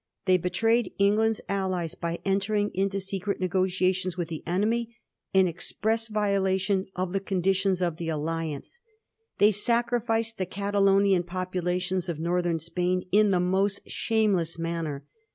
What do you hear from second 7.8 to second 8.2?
of the